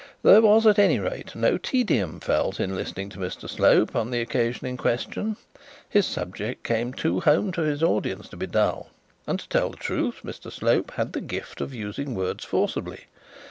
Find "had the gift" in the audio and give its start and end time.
10.95-11.61